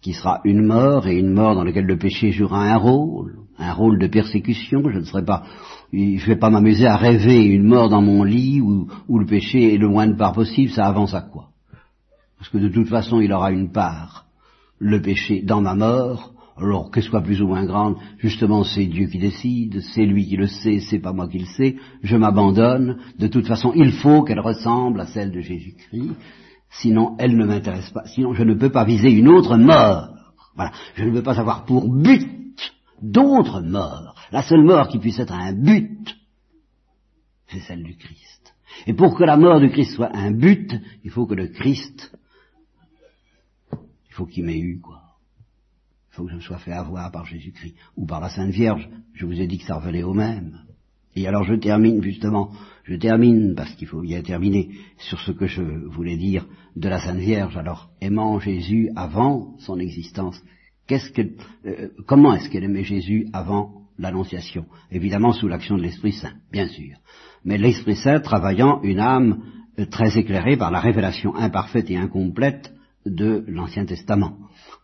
qui 0.00 0.14
sera 0.14 0.40
une 0.44 0.64
mort 0.64 1.06
et 1.06 1.18
une 1.18 1.32
mort 1.32 1.54
dans 1.54 1.64
laquelle 1.64 1.86
le 1.86 1.98
péché 1.98 2.32
jouera 2.32 2.64
un 2.64 2.76
rôle, 2.76 3.40
un 3.58 3.72
rôle 3.72 3.98
de 3.98 4.06
persécution. 4.06 4.88
Je 4.90 4.98
ne 4.98 5.04
serai 5.04 5.24
pas, 5.24 5.44
je 5.92 6.26
vais 6.26 6.36
pas 6.36 6.50
m'amuser 6.50 6.86
à 6.86 6.96
rêver 6.96 7.44
une 7.44 7.64
mort 7.64 7.88
dans 7.88 8.02
mon 8.02 8.24
lit 8.24 8.60
où, 8.60 8.88
où 9.08 9.18
le 9.18 9.26
péché 9.26 9.74
est 9.74 9.78
le 9.78 9.88
moins 9.88 10.06
de 10.06 10.16
part 10.16 10.32
possible. 10.32 10.72
Ça 10.72 10.86
avance 10.86 11.14
à 11.14 11.20
quoi? 11.20 11.50
Parce 12.38 12.50
que 12.50 12.58
de 12.58 12.68
toute 12.68 12.88
façon, 12.88 13.20
il 13.20 13.32
aura 13.32 13.50
une 13.52 13.72
part, 13.72 14.26
le 14.78 15.00
péché, 15.02 15.42
dans 15.42 15.60
ma 15.60 15.74
mort. 15.74 16.32
Alors, 16.56 16.90
qu'elle 16.90 17.04
soit 17.04 17.22
plus 17.22 17.40
ou 17.40 17.46
moins 17.46 17.64
grande, 17.66 17.96
justement, 18.18 18.64
c'est 18.64 18.86
Dieu 18.86 19.06
qui 19.06 19.18
décide, 19.18 19.80
c'est 19.94 20.04
lui 20.04 20.26
qui 20.26 20.36
le 20.36 20.48
sait, 20.48 20.80
c'est 20.80 20.98
pas 20.98 21.12
moi 21.12 21.28
qui 21.28 21.38
le 21.38 21.46
sais, 21.46 21.76
je 22.02 22.16
m'abandonne. 22.16 22.98
De 23.16 23.28
toute 23.28 23.46
façon, 23.46 23.72
il 23.76 23.92
faut 23.92 24.22
qu'elle 24.24 24.40
ressemble 24.40 25.00
à 25.00 25.06
celle 25.06 25.30
de 25.30 25.40
Jésus-Christ, 25.40 26.16
sinon 26.68 27.14
elle 27.18 27.36
ne 27.36 27.46
m'intéresse 27.46 27.90
pas, 27.90 28.06
sinon 28.06 28.34
je 28.34 28.42
ne 28.42 28.54
peux 28.54 28.70
pas 28.70 28.84
viser 28.84 29.10
une 29.12 29.28
autre 29.28 29.56
mort. 29.56 30.08
Voilà, 30.56 30.72
je 30.96 31.04
ne 31.04 31.10
veux 31.10 31.22
pas 31.22 31.38
avoir 31.38 31.64
pour 31.64 31.88
but 31.88 32.28
d'autres 33.00 33.60
morts. 33.60 34.16
La 34.32 34.42
seule 34.42 34.64
mort 34.64 34.88
qui 34.88 34.98
puisse 34.98 35.20
être 35.20 35.32
un 35.32 35.52
but, 35.52 36.16
c'est 37.46 37.60
celle 37.60 37.84
du 37.84 37.96
Christ. 37.96 38.54
Et 38.88 38.94
pour 38.94 39.16
que 39.16 39.22
la 39.22 39.36
mort 39.36 39.60
du 39.60 39.70
Christ 39.70 39.94
soit 39.94 40.10
un 40.12 40.32
but, 40.32 40.74
il 41.04 41.10
faut 41.12 41.26
que 41.26 41.34
le 41.34 41.46
Christ 41.46 42.17
faut 44.18 44.26
qu'il 44.26 44.44
m'ait 44.44 44.58
eu, 44.58 44.80
quoi. 44.80 45.00
Il 46.10 46.16
faut 46.16 46.24
que 46.24 46.30
je 46.30 46.36
me 46.36 46.40
sois 46.40 46.58
fait 46.58 46.72
avoir 46.72 47.12
par 47.12 47.24
Jésus-Christ, 47.24 47.76
ou 47.96 48.04
par 48.04 48.20
la 48.20 48.28
Sainte 48.28 48.50
Vierge. 48.50 48.88
Je 49.14 49.24
vous 49.24 49.40
ai 49.40 49.46
dit 49.46 49.58
que 49.58 49.64
ça 49.64 49.76
revenait 49.76 50.02
au 50.02 50.12
même. 50.12 50.58
Et 51.14 51.28
alors 51.28 51.44
je 51.44 51.54
termine 51.54 52.02
justement, 52.02 52.50
je 52.82 52.96
termine, 52.96 53.54
parce 53.54 53.72
qu'il 53.74 53.86
faut 53.86 54.00
bien 54.00 54.22
terminer, 54.22 54.70
sur 54.98 55.20
ce 55.20 55.30
que 55.30 55.46
je 55.46 55.62
voulais 55.62 56.16
dire 56.16 56.46
de 56.74 56.88
la 56.88 56.98
Sainte 56.98 57.20
Vierge. 57.20 57.56
Alors, 57.56 57.90
aimant 58.00 58.40
Jésus 58.40 58.90
avant 58.96 59.56
son 59.60 59.78
existence, 59.78 60.42
qu'est-ce 60.88 61.12
que, 61.12 61.22
euh, 61.66 61.90
comment 62.06 62.34
est-ce 62.34 62.50
qu'elle 62.50 62.64
aimait 62.64 62.82
Jésus 62.82 63.28
avant 63.32 63.82
l'Annonciation? 63.98 64.66
Évidemment 64.90 65.32
sous 65.32 65.46
l'action 65.46 65.76
de 65.76 65.82
l'Esprit 65.82 66.12
Saint, 66.12 66.34
bien 66.50 66.66
sûr. 66.66 66.96
Mais 67.44 67.56
l'Esprit 67.56 67.96
Saint 67.96 68.18
travaillant 68.18 68.82
une 68.82 68.98
âme 68.98 69.44
euh, 69.78 69.86
très 69.86 70.18
éclairée 70.18 70.56
par 70.56 70.72
la 70.72 70.80
révélation 70.80 71.36
imparfaite 71.36 71.88
et 71.88 71.96
incomplète 71.96 72.72
de 73.08 73.44
l'Ancien 73.48 73.84
Testament. 73.84 74.38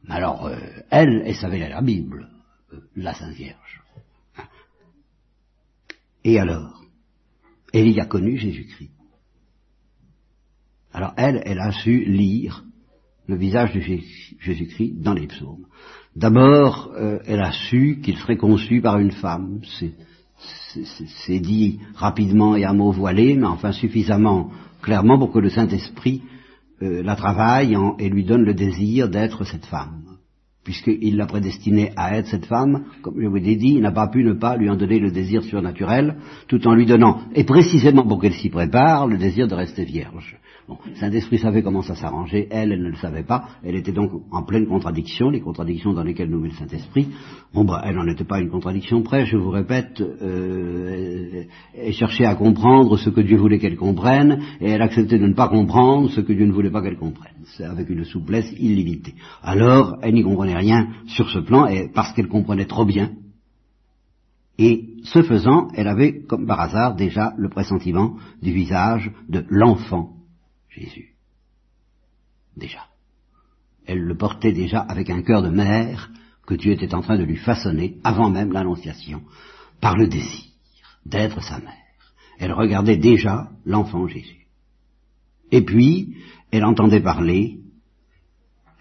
Alors, 0.09 0.47
euh, 0.47 0.57
elle, 0.90 1.23
elle 1.25 1.35
savait 1.35 1.69
la 1.69 1.83
Bible, 1.83 2.28
euh, 2.73 2.81
la 2.97 3.14
Sainte 3.14 3.35
Vierge. 3.35 3.83
Et 6.25 6.38
alors 6.38 6.83
Élie 7.73 8.00
a 8.00 8.07
connu 8.07 8.37
Jésus-Christ. 8.37 8.90
Alors 10.93 11.12
elle, 11.16 11.43
elle 11.45 11.59
a 11.59 11.73
su 11.73 12.04
lire 12.04 12.64
le 13.26 13.37
visage 13.37 13.75
de 13.75 13.81
Jésus-Christ 14.38 15.00
dans 15.00 15.14
les 15.14 15.26
psaumes. 15.26 15.66
D'abord, 16.14 16.93
euh, 16.95 17.19
elle 17.26 17.40
a 17.40 17.52
su 17.52 18.00
qu'il 18.02 18.16
serait 18.16 18.37
conçu 18.37 18.81
par 18.81 18.99
une 18.99 19.11
femme. 19.11 19.61
C'est 19.66 21.40
dit 21.40 21.81
rapidement 21.95 22.54
et 22.57 22.64
à 22.64 22.73
mots 22.73 22.93
voilés, 22.93 23.35
mais 23.35 23.47
enfin 23.47 23.73
suffisamment 23.73 24.50
clairement 24.83 25.19
pour 25.19 25.33
que 25.33 25.38
le 25.38 25.49
Saint-Esprit 25.49 26.23
la 26.81 27.16
travaille 27.16 27.76
et 27.99 28.09
lui 28.09 28.25
donne 28.25 28.43
le 28.43 28.54
désir 28.54 29.09
d'être 29.09 29.45
cette 29.45 29.66
femme. 29.66 30.13
Puisqu'il 30.64 31.16
l'a 31.16 31.26
prédestinée 31.26 31.92
à 31.97 32.16
être 32.16 32.26
cette 32.26 32.47
femme, 32.47 32.85
comme 33.02 33.21
je 33.21 33.26
vous 33.26 33.37
l'ai 33.37 33.56
dit, 33.56 33.75
il 33.75 33.83
n'a 33.83 33.92
pas 33.92 34.09
pu 34.09 34.25
ne 34.25 34.33
pas 34.33 34.56
lui 34.56 34.71
en 34.71 34.76
donner 34.76 34.99
le 34.99 35.11
désir 35.11 35.42
surnaturel, 35.42 36.16
tout 36.49 36.66
en 36.66 36.75
lui 36.75 36.87
donnant, 36.87 37.21
et 37.35 37.44
précisément 37.44 38.06
pour 38.06 38.21
qu'elle 38.21 38.33
s'y 38.33 38.49
prépare, 38.49 39.06
le 39.06 39.18
désir 39.18 39.47
de 39.47 39.54
rester 39.54 39.85
vierge. 39.85 40.38
Bon, 40.66 40.78
Saint-Esprit 40.94 41.37
savait 41.37 41.62
comment 41.62 41.83
ça 41.83 41.94
s'arrangeait, 41.94 42.49
elle, 42.50 42.73
elle 42.73 42.83
ne 42.83 42.88
le 42.88 42.97
savait 42.97 43.23
pas, 43.23 43.49
elle 43.62 43.76
était 43.76 43.92
donc 43.92 44.11
en 44.30 44.42
pleine 44.44 44.66
contradiction, 44.66 45.28
les 45.28 45.42
contradictions 45.42 45.92
dans 45.92 46.02
lesquelles 46.02 46.30
nous 46.30 46.40
met 46.40 46.49
le 46.49 46.54
Saint-Esprit. 46.54 47.09
Bon, 47.52 47.64
bah, 47.64 47.83
elle 47.85 47.97
n'en 47.97 48.06
était 48.06 48.25
pas 48.25 48.40
une 48.40 48.49
contradiction 48.49 49.02
près, 49.02 49.26
je 49.26 49.37
vous 49.37 49.50
répète, 49.50 50.00
euh, 50.00 51.44
elle 51.78 51.92
cherchait 51.92 52.25
à 52.25 52.35
comprendre 52.35 52.97
ce 52.97 53.11
que 53.11 53.21
Dieu 53.21 53.37
voulait 53.37 53.59
qu'elle 53.59 53.76
comprenne, 53.76 54.40
et 54.62 54.71
elle 54.71 54.80
acceptait 54.80 55.18
de 55.18 55.26
ne 55.26 55.35
pas 55.35 55.49
comprendre 55.49 56.09
ce 56.09 56.23
que 56.23 56.33
Dieu 56.33 56.47
ne 56.47 56.52
voulait 56.52 56.71
pas 56.71 56.80
qu'elle 56.80 56.97
comprenne, 56.97 57.35
avec 57.61 57.90
une 57.90 58.04
souplesse 58.04 58.50
illimitée. 58.59 59.14
Alors, 59.42 59.97
elle 60.00 60.14
n'y 60.14 60.23
comprenait 60.23 60.53
rien 60.56 60.88
sur 61.06 61.28
ce 61.30 61.38
plan, 61.38 61.68
parce 61.94 62.12
qu'elle 62.12 62.28
comprenait 62.28 62.66
trop 62.66 62.84
bien, 62.84 63.12
et 64.58 64.94
ce 65.02 65.23
faisant, 65.23 65.68
elle 65.75 65.88
avait, 65.88 66.23
comme 66.23 66.46
par 66.46 66.61
hasard, 66.61 66.94
déjà 66.94 67.34
le 67.37 67.49
pressentiment 67.49 68.16
du 68.40 68.52
visage 68.52 69.11
de 69.28 69.44
l'enfant 69.49 70.14
Jésus. 70.68 71.14
Déjà. 72.56 72.87
Elle 73.87 74.00
le 74.00 74.16
portait 74.16 74.52
déjà 74.52 74.80
avec 74.80 75.11
un 75.11 75.23
cœur 75.23 75.42
de 75.42 75.50
mère 75.50 76.11
que 76.46 76.54
Dieu 76.54 76.73
était 76.73 76.94
en 76.94 77.00
train 77.00 77.18
de 77.18 77.25
lui 77.25 77.37
façonner 77.37 77.99
avant 78.04 78.30
même 78.30 78.52
l'annonciation, 78.52 79.23
par 79.80 79.96
le 79.96 80.06
désir 80.06 80.44
d'être 81.04 81.42
sa 81.42 81.58
mère. 81.58 81.73
Elle 82.38 82.52
regardait 82.52 82.96
déjà 82.96 83.50
l'enfant 83.64 84.06
Jésus. 84.06 84.46
Et 85.50 85.62
puis, 85.62 86.16
elle 86.50 86.64
entendait 86.64 87.00
parler, 87.00 87.61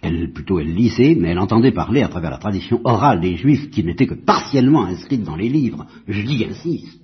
elle, 0.03 0.31
plutôt 0.31 0.59
elle 0.59 0.73
lisait, 0.73 1.15
mais 1.17 1.29
elle 1.29 1.39
entendait 1.39 1.71
parler 1.71 2.03
à 2.03 2.09
travers 2.09 2.31
la 2.31 2.37
tradition 2.37 2.81
orale 2.83 3.21
des 3.21 3.35
Juifs 3.35 3.71
qui 3.71 3.83
n'était 3.83 4.05
que 4.05 4.13
partiellement 4.13 4.85
inscrite 4.85 5.23
dans 5.23 5.35
les 5.35 5.49
livres. 5.49 5.85
Je 6.07 6.21
dis 6.21 6.45
insiste 6.45 6.99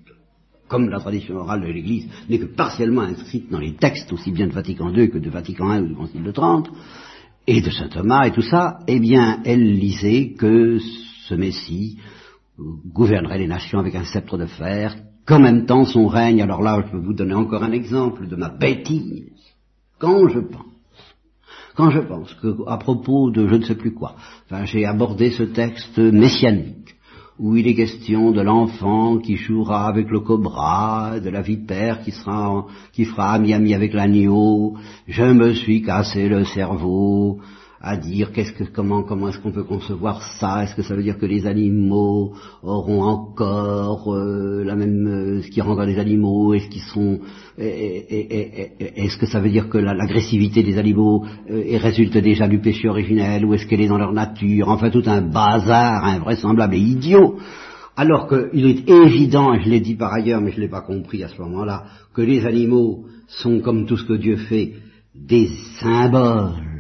comme 0.68 0.90
la 0.90 1.00
tradition 1.00 1.36
orale 1.36 1.62
de 1.62 1.72
l'Église 1.72 2.08
n'est 2.30 2.38
que 2.38 2.46
partiellement 2.46 3.02
inscrite 3.02 3.50
dans 3.50 3.60
les 3.60 3.74
textes, 3.74 4.14
aussi 4.14 4.32
bien 4.32 4.48
de 4.48 4.54
Vatican 4.54 4.94
II 4.94 5.10
que 5.10 5.18
de 5.18 5.30
Vatican 5.30 5.74
I 5.74 5.82
ou 5.82 5.88
du 5.88 5.96
Concile 5.96 6.24
de 6.24 6.32
Trente, 6.32 6.70
et 7.48 7.60
de 7.60 7.72
saint 7.72 7.88
Thomas 7.88 8.28
et 8.28 8.32
tout 8.32 8.44
ça, 8.44 8.78
eh 8.88 9.00
bien, 9.00 9.42
elle 9.44 9.80
lisait 9.80 10.34
que 10.38 10.78
ce 11.28 11.34
Messie 11.34 11.98
gouvernerait 12.94 13.40
les 13.40 13.48
nations 13.48 13.80
avec 13.80 13.96
un 13.96 14.04
sceptre 14.04 14.38
de 14.38 14.46
fer, 14.46 14.96
qu'en 15.26 15.40
même 15.40 15.66
temps 15.66 15.86
son 15.86 16.08
règne, 16.08 16.42
alors 16.42 16.62
là, 16.62 16.84
je 16.86 16.92
peux 16.92 17.04
vous 17.04 17.14
donner 17.14 17.34
encore 17.34 17.64
un 17.64 17.72
exemple 17.72 18.28
de 18.28 18.36
ma 18.36 18.50
bêtise, 18.50 19.32
quand 19.98 20.30
je 20.30 20.40
pense 20.40 20.79
quand 21.80 21.92
je 21.92 22.02
pense 22.02 22.34
que, 22.42 22.58
à 22.68 22.76
propos 22.76 23.32
de 23.32 23.48
je 23.48 23.56
ne 23.56 23.64
sais 23.64 23.76
plus 23.76 23.94
quoi, 23.94 24.16
enfin, 24.46 24.66
j'ai 24.66 24.84
abordé 24.86 25.32
ce 25.32 25.44
texte 25.44 25.98
messianique, 25.98 26.98
où 27.40 27.56
il 27.56 27.70
est 27.70 27.74
question 27.74 28.32
de 28.32 28.42
l'enfant 28.42 29.18
qui 29.18 29.38
jouera 29.38 29.88
avec 29.88 30.10
le 30.10 30.20
cobra, 30.20 31.22
de 31.22 31.30
la 31.30 31.42
vipère 31.42 32.02
qui 32.02 32.12
sera, 32.12 32.66
qui 32.92 33.06
fera 33.06 33.32
ami-ami 33.32 33.74
avec 33.74 33.94
l'agneau. 33.94 34.76
Je 35.08 35.24
me 35.24 35.54
suis 35.54 35.82
cassé 35.82 36.28
le 36.28 36.44
cerveau 36.44 37.40
à 37.82 37.96
dire 37.96 38.34
qu'est-ce 38.34 38.52
que, 38.52 38.66
comment, 38.66 39.04
comment 39.04 39.30
est-ce 39.30 39.40
qu'on 39.40 39.52
peut 39.52 39.64
concevoir 39.64 40.22
ça? 40.40 40.64
Est-ce 40.64 40.76
que 40.76 40.82
ça 40.82 40.96
veut 40.96 41.04
dire 41.04 41.18
que 41.18 41.26
les 41.26 41.48
animaux 41.48 42.34
auront 42.62 43.04
encore 43.04 44.14
euh, 44.14 44.64
la 44.66 44.76
même, 44.76 45.08
euh, 45.08 45.42
ce 45.42 45.48
qui 45.50 45.62
rend 45.62 45.82
les 45.84 45.98
animaux? 45.98 46.54
Est-ce 46.54 46.68
qu'ils 46.68 46.82
sont, 46.82 47.20
est-ce 47.58 49.18
que 49.18 49.26
ça 49.26 49.40
veut 49.40 49.50
dire 49.50 49.70
que 49.70 49.78
l'agressivité 49.78 50.62
des 50.62 50.78
animaux 50.78 51.26
euh, 51.50 51.78
résulte 51.78 52.18
déjà 52.18 52.48
du 52.48 52.60
péché 52.60 52.90
originel 52.90 53.46
ou 53.46 53.54
est-ce 53.54 53.66
qu'elle 53.66 53.82
est 53.82 53.88
dans 53.88 53.98
leur 53.98 54.12
nature? 54.12 54.68
Enfin, 54.68 54.90
tout 54.90 55.04
un 55.06 55.22
bazar 55.22 56.04
invraisemblable 56.04 56.76
et 56.76 56.80
idiot. 56.80 57.38
Alors 57.96 58.28
qu'il 58.28 58.66
est 58.66 58.90
évident, 58.90 59.54
et 59.54 59.62
je 59.62 59.70
l'ai 59.70 59.82
dit 59.82 59.96
par 59.96 60.14
ailleurs, 60.14 60.42
mais 60.42 60.52
je 60.52 60.58
ne 60.58 60.62
l'ai 60.62 60.70
pas 60.70 60.82
compris 60.82 61.24
à 61.24 61.28
ce 61.28 61.42
moment-là, 61.42 61.84
que 62.14 62.22
les 62.22 62.46
animaux 62.46 63.06
sont, 63.28 63.60
comme 63.60 63.86
tout 63.86 63.98
ce 63.98 64.06
que 64.06 64.14
Dieu 64.14 64.38
fait, 64.38 64.74
des 65.16 65.50
symboles 65.82 66.79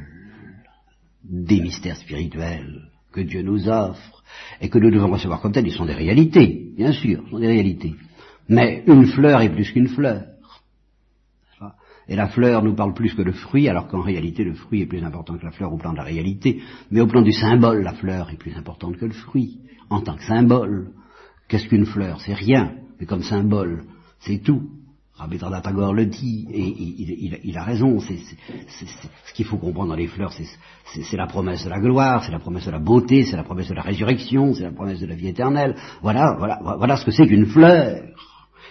des 1.29 1.61
mystères 1.61 1.97
spirituels 1.97 2.89
que 3.11 3.21
Dieu 3.21 3.41
nous 3.41 3.69
offre 3.69 4.23
et 4.59 4.69
que 4.69 4.79
nous 4.79 4.91
devons 4.91 5.11
recevoir 5.11 5.41
comme 5.41 5.51
tels, 5.51 5.67
ils 5.67 5.73
sont 5.73 5.85
des 5.85 5.93
réalités, 5.93 6.71
bien 6.75 6.91
sûr, 6.91 7.23
sont 7.29 7.39
des 7.39 7.47
réalités. 7.47 7.95
Mais 8.47 8.83
une 8.87 9.05
fleur 9.05 9.41
est 9.41 9.53
plus 9.53 9.71
qu'une 9.71 9.87
fleur. 9.87 10.23
Et 12.07 12.15
la 12.15 12.27
fleur 12.27 12.63
nous 12.63 12.73
parle 12.73 12.95
plus 12.95 13.13
que 13.13 13.21
le 13.21 13.33
fruit, 13.33 13.69
alors 13.69 13.87
qu'en 13.87 14.01
réalité 14.01 14.43
le 14.43 14.55
fruit 14.55 14.81
est 14.81 14.87
plus 14.87 15.03
important 15.03 15.37
que 15.37 15.45
la 15.45 15.51
fleur 15.51 15.71
au 15.71 15.77
plan 15.77 15.91
de 15.91 15.97
la 15.97 16.03
réalité. 16.03 16.59
Mais 16.89 17.01
au 17.01 17.07
plan 17.07 17.21
du 17.21 17.31
symbole, 17.31 17.83
la 17.83 17.93
fleur 17.93 18.31
est 18.31 18.37
plus 18.37 18.55
importante 18.55 18.97
que 18.97 19.05
le 19.05 19.13
fruit, 19.13 19.59
en 19.91 20.01
tant 20.01 20.15
que 20.15 20.23
symbole. 20.23 20.91
Qu'est-ce 21.47 21.67
qu'une 21.67 21.85
fleur? 21.85 22.19
C'est 22.21 22.33
rien, 22.33 22.73
mais 22.99 23.05
comme 23.05 23.21
symbole, 23.21 23.83
c'est 24.21 24.39
tout. 24.39 24.69
Rabbi 25.19 25.37
Tagore 25.37 25.93
le 25.93 26.05
dit, 26.05 26.47
et 26.49 27.43
il, 27.43 27.57
a 27.57 27.63
raison, 27.63 27.99
c'est, 27.99 28.17
ce 28.17 29.33
qu'il 29.33 29.45
faut 29.45 29.57
comprendre 29.57 29.89
dans 29.89 29.95
les 29.95 30.07
fleurs, 30.07 30.31
c'est, 30.31 31.17
la 31.17 31.27
promesse 31.27 31.65
de 31.65 31.69
la 31.69 31.79
gloire, 31.79 32.23
c'est 32.23 32.31
la 32.31 32.39
promesse 32.39 32.65
de 32.65 32.71
la 32.71 32.79
beauté, 32.79 33.25
c'est 33.25 33.35
la 33.35 33.43
promesse 33.43 33.67
de 33.67 33.73
la 33.73 33.81
résurrection, 33.81 34.53
c'est 34.53 34.63
la 34.63 34.71
promesse 34.71 35.01
de 35.01 35.07
la 35.07 35.15
vie 35.15 35.27
éternelle. 35.27 35.75
Voilà, 36.01 36.35
voilà, 36.37 36.59
voilà 36.61 36.95
ce 36.95 37.05
que 37.05 37.11
c'est 37.11 37.27
qu'une 37.27 37.47
fleur. 37.47 38.01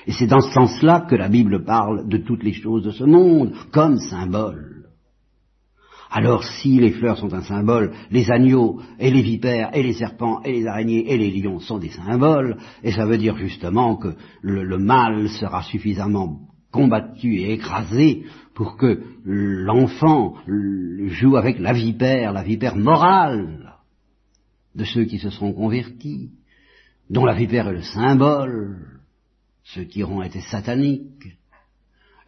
Et 0.06 0.12
c'est 0.12 0.26
dans 0.26 0.40
ce 0.40 0.50
sens-là 0.52 1.00
que 1.00 1.16
la 1.16 1.28
Bible 1.28 1.64
parle 1.64 2.08
de 2.08 2.16
toutes 2.16 2.42
les 2.42 2.54
choses 2.54 2.82
de 2.82 2.92
ce 2.92 3.04
monde, 3.04 3.52
comme 3.70 3.98
symbole. 3.98 4.77
Alors 6.10 6.42
si 6.44 6.78
les 6.78 6.92
fleurs 6.92 7.18
sont 7.18 7.34
un 7.34 7.42
symbole, 7.42 7.92
les 8.10 8.30
agneaux 8.30 8.80
et 8.98 9.10
les 9.10 9.20
vipères 9.20 9.70
et 9.74 9.82
les 9.82 9.92
serpents 9.92 10.42
et 10.42 10.52
les 10.52 10.66
araignées 10.66 11.12
et 11.12 11.18
les 11.18 11.30
lions 11.30 11.60
sont 11.60 11.78
des 11.78 11.90
symboles, 11.90 12.56
et 12.82 12.92
ça 12.92 13.04
veut 13.04 13.18
dire 13.18 13.36
justement 13.36 13.96
que 13.96 14.14
le, 14.40 14.78
mal 14.78 15.28
sera 15.28 15.62
suffisamment 15.62 16.40
combattu 16.70 17.36
et 17.36 17.52
écrasé 17.52 18.24
pour 18.54 18.76
que 18.76 19.02
l'enfant 19.24 20.34
joue 20.46 21.36
avec 21.36 21.58
la 21.58 21.72
vipère, 21.72 22.32
la 22.32 22.42
vipère 22.42 22.76
morale 22.76 23.74
de 24.74 24.84
ceux 24.84 25.04
qui 25.04 25.18
se 25.18 25.30
seront 25.30 25.52
convertis, 25.52 26.30
dont 27.10 27.24
la 27.24 27.34
vipère 27.34 27.68
est 27.68 27.74
le 27.74 27.82
symbole, 27.82 29.00
ceux 29.64 29.84
qui 29.84 30.02
auront 30.02 30.22
été 30.22 30.40
sataniques, 30.40 31.37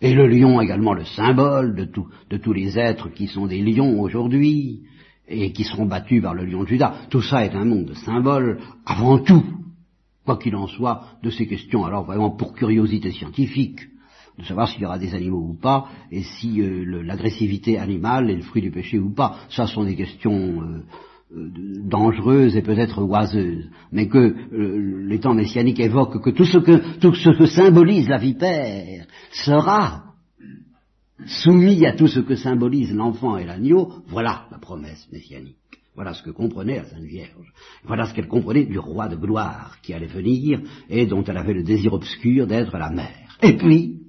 et 0.00 0.14
le 0.14 0.26
lion 0.26 0.61
également 0.61 0.95
le 0.95 1.04
symbole 1.04 1.75
de, 1.75 2.37
tous 2.37 2.52
les 2.52 2.78
êtres 2.78 3.11
qui 3.11 3.26
sont 3.26 3.47
des 3.47 3.61
lions 3.61 4.00
aujourd'hui 4.00 4.83
et 5.28 5.52
qui 5.52 5.64
seront 5.64 5.87
battus 5.87 6.23
par 6.23 6.35
le 6.35 6.45
lion 6.45 6.62
de 6.62 6.69
Judas. 6.69 6.95
Tout 7.11 7.23
ça 7.23 7.45
est 7.45 7.54
un 7.54 7.64
monde 7.64 7.87
de 7.87 7.95
symboles 7.95 8.59
avant 8.87 9.19
tout, 9.19 9.45
quoi 10.25 10.38
qu'il 10.38 10.57
en 10.57 10.66
soit, 10.66 11.04
de 11.23 11.30
ces 11.30 11.47
questions. 11.47 11.85
Alors 11.85 12.04
vraiment 12.04 12.30
pour 12.30 12.54
curiosité 12.54 13.12
scientifique, 13.12 13.80
de 14.38 14.45
savoir 14.45 14.69
s'il 14.69 14.83
y 14.83 14.87
aura 14.87 14.99
des 14.99 15.14
animaux 15.14 15.50
ou 15.50 15.54
pas, 15.54 15.87
et 16.11 16.23
si 16.23 16.61
euh, 16.61 17.02
l'agressivité 17.02 17.78
animale 17.78 18.30
est 18.30 18.37
le 18.37 18.42
fruit 18.42 18.62
du 18.62 18.71
péché 18.71 18.99
ou 18.99 19.12
pas. 19.12 19.37
Ça 19.50 19.66
sont 19.66 19.85
des 19.85 19.97
questions 19.97 20.62
euh, 20.62 20.83
euh, 21.37 21.50
dangereuses 21.84 22.56
et 22.56 22.62
peut-être 22.62 23.02
oiseuses, 23.02 23.68
mais 23.92 24.08
que 24.08 24.34
les 25.06 25.20
temps 25.20 25.34
messianiques 25.34 25.80
évoquent 25.80 26.22
que 26.22 26.30
tout 26.30 26.44
ce 26.44 26.58
que, 26.58 26.99
tout 26.99 27.14
ce 27.14 27.30
que 27.30 27.46
symbolise 27.46 28.08
la 28.08 28.18
vipère 28.18 29.06
sera 29.32 30.04
soumis 31.26 31.87
à 31.87 31.92
tout 31.92 32.08
ce 32.08 32.20
que 32.20 32.37
symbolise 32.37 32.92
l'enfant 32.92 33.37
et 33.37 33.44
l'agneau, 33.44 34.02
voilà 34.08 34.46
la 34.50 34.58
promesse 34.58 35.06
messianique. 35.12 35.56
Voilà 35.94 36.14
ce 36.14 36.22
que 36.22 36.30
comprenait 36.30 36.76
la 36.76 36.84
Sainte 36.84 37.02
Vierge. 37.02 37.52
Voilà 37.84 38.06
ce 38.06 38.14
qu'elle 38.14 38.28
comprenait 38.28 38.64
du 38.64 38.78
roi 38.78 39.08
de 39.08 39.16
gloire 39.16 39.78
qui 39.82 39.92
allait 39.92 40.06
venir 40.06 40.60
et 40.88 41.06
dont 41.06 41.25
elle 41.25 41.37
avait 41.37 41.52
le 41.52 41.62
désir 41.62 41.92
obscur 41.92 42.46
d'être 42.46 42.76
la 42.78 42.90
mère. 42.90 43.37
Et 43.42 43.56
puis, 43.56 44.00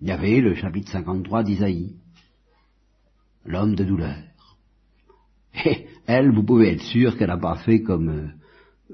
il 0.00 0.08
y 0.08 0.12
avait 0.12 0.40
le 0.40 0.54
chapitre 0.54 0.90
53 0.92 1.42
d'Isaïe, 1.42 1.96
l'homme 3.44 3.74
de 3.74 3.84
douleur. 3.84 4.22
Et 5.64 5.86
elle, 6.06 6.32
vous 6.32 6.42
pouvez 6.42 6.72
être 6.72 6.82
sûr 6.82 7.16
qu'elle 7.16 7.28
n'a 7.28 7.38
pas 7.38 7.56
fait 7.56 7.82
comme 7.82 8.08
euh, 8.08 8.26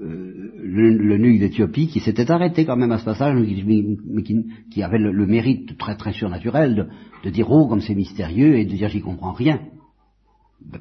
euh, 0.01 0.51
le, 0.61 1.17
nuque 1.17 1.39
d'Éthiopie 1.39 1.87
qui 1.87 1.99
s'était 1.99 2.29
arrêté 2.31 2.65
quand 2.65 2.77
même 2.77 2.91
à 2.91 2.97
ce 2.97 3.05
passage, 3.05 3.35
mais 3.35 4.23
qui, 4.23 4.83
avait 4.83 4.99
le, 4.99 5.25
mérite 5.25 5.77
très 5.77 5.95
très 5.95 6.13
surnaturel 6.13 6.89
de, 7.23 7.29
dire 7.29 7.49
oh 7.49 7.67
comme 7.67 7.81
c'est 7.81 7.95
mystérieux 7.95 8.55
et 8.57 8.65
de 8.65 8.71
dire 8.71 8.89
j'y 8.89 9.01
comprends 9.01 9.33
rien. 9.33 9.59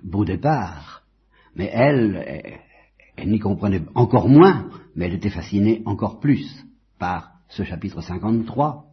Beau 0.04 0.24
départ. 0.24 1.02
Mais 1.56 1.70
elle, 1.72 2.58
elle 3.16 3.30
n'y 3.30 3.38
comprenait 3.38 3.82
encore 3.94 4.28
moins, 4.28 4.68
mais 4.94 5.06
elle 5.06 5.14
était 5.14 5.30
fascinée 5.30 5.82
encore 5.86 6.20
plus 6.20 6.64
par 6.98 7.32
ce 7.48 7.64
chapitre 7.64 8.00
53. 8.00 8.89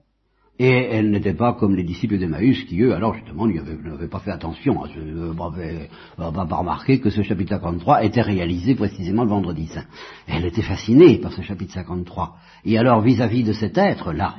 Et 0.60 0.72
elle 0.72 1.12
n'était 1.12 1.36
pas 1.36 1.54
comme 1.54 1.76
les 1.76 1.84
disciples 1.84 2.18
d'Emmaüs 2.18 2.64
qui, 2.64 2.82
eux, 2.82 2.96
alors 2.96 3.14
justement, 3.14 3.46
n'avaient 3.46 4.08
pas 4.08 4.20
fait 4.20 4.32
attention, 4.32 4.82
n'avaient 4.86 5.88
pas 6.18 6.56
remarqué 6.56 7.00
que 7.00 7.12
ce 7.12 7.22
chapitre 7.22 7.52
53 7.52 8.04
était 8.04 8.22
réalisé 8.22 8.74
précisément 8.74 9.24
le 9.24 9.30
vendredi 9.30 9.68
saint. 9.68 9.86
Elle 10.26 10.46
était 10.46 10.64
fascinée 10.64 11.20
par 11.20 11.32
ce 11.32 11.44
chapitre 11.44 11.74
53. 11.74 12.38
Et 12.66 12.78
alors, 12.78 13.02
vis-à-vis 13.02 13.44
de 13.44 13.54
cet 13.54 13.78
être-là, 13.78 14.36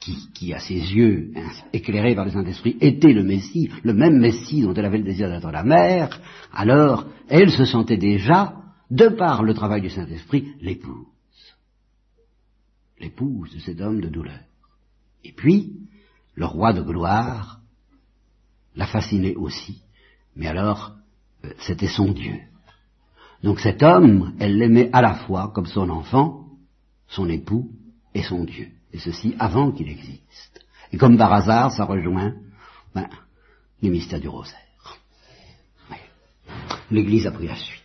qui, 0.00 0.16
qui, 0.34 0.52
à 0.52 0.58
ses 0.58 0.74
yeux, 0.74 1.32
éclairés 1.72 2.16
par 2.16 2.24
le 2.24 2.32
Saint-Esprit, 2.32 2.76
était 2.80 3.12
le 3.12 3.22
Messie, 3.22 3.70
le 3.84 3.94
même 3.94 4.18
Messie 4.18 4.62
dont 4.62 4.74
elle 4.74 4.86
avait 4.86 4.98
le 4.98 5.04
désir 5.04 5.28
d'être 5.28 5.52
la 5.52 5.62
mère, 5.62 6.20
alors 6.52 7.06
elle 7.28 7.50
se 7.50 7.64
sentait 7.64 7.98
déjà, 7.98 8.56
de 8.90 9.08
par 9.08 9.44
le 9.44 9.54
travail 9.54 9.80
du 9.80 9.90
Saint-Esprit, 9.90 10.54
l'épouse. 10.60 11.06
L'épouse 12.98 13.54
de 13.54 13.60
cet 13.60 13.80
homme 13.80 14.00
de 14.00 14.08
douleur. 14.08 14.40
Et 15.24 15.32
puis, 15.32 15.72
le 16.34 16.46
roi 16.46 16.72
de 16.72 16.82
gloire 16.82 17.60
la 18.74 18.86
fascinait 18.86 19.34
aussi. 19.34 19.82
Mais 20.34 20.46
alors, 20.46 20.92
euh, 21.44 21.50
c'était 21.58 21.88
son 21.88 22.12
Dieu. 22.12 22.38
Donc 23.42 23.60
cet 23.60 23.82
homme, 23.82 24.34
elle 24.38 24.56
l'aimait 24.56 24.90
à 24.92 25.02
la 25.02 25.14
fois 25.14 25.50
comme 25.54 25.66
son 25.66 25.90
enfant, 25.90 26.46
son 27.08 27.28
époux 27.28 27.70
et 28.14 28.22
son 28.22 28.44
Dieu. 28.44 28.68
Et 28.92 28.98
ceci 28.98 29.34
avant 29.38 29.72
qu'il 29.72 29.88
existe. 29.88 30.64
Et 30.92 30.96
comme 30.96 31.16
par 31.16 31.32
hasard, 31.32 31.72
ça 31.72 31.84
rejoint 31.84 32.34
ben, 32.94 33.08
les 33.80 33.90
mystères 33.90 34.20
du 34.20 34.28
rosaire. 34.28 34.58
L'Église 36.90 37.26
a 37.26 37.32
pris 37.32 37.46
la 37.46 37.56
suite. 37.56 37.82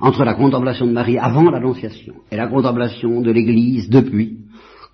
Entre 0.00 0.24
la 0.24 0.34
contemplation 0.34 0.86
de 0.86 0.92
Marie 0.92 1.18
avant 1.18 1.50
l'Annonciation 1.50 2.14
et 2.30 2.36
la 2.36 2.46
contemplation 2.46 3.20
de 3.20 3.30
l'Église 3.30 3.88
depuis, 3.88 4.38